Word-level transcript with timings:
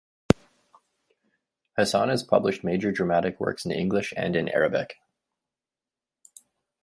Hassan 1.77 2.09
has 2.09 2.23
published 2.23 2.63
major 2.63 2.91
dramatic 2.91 3.39
works 3.39 3.65
in 3.65 3.71
English 3.71 4.15
and 4.17 4.35
in 4.35 4.49
Arabic. 4.49 4.95